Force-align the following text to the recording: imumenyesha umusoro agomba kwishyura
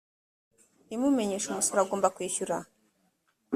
imumenyesha 0.95 1.47
umusoro 1.49 1.79
agomba 1.81 2.13
kwishyura 2.15 2.55